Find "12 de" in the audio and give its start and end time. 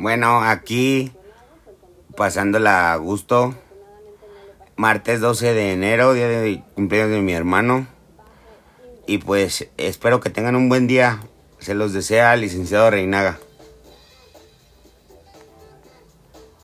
5.20-5.72